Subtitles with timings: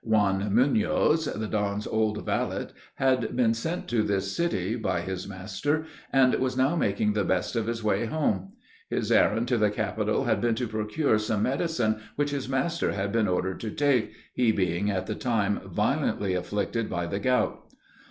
[0.03, 5.85] Juan Munoz, the Don's old valet, had been sent to this city, by his master,
[6.11, 8.53] and was now making the best of his way home.
[8.89, 13.11] His errand to the capital had been to procure some medicine which his master had
[13.11, 17.67] been ordered to take, he being at the time violently afflicted by the gout.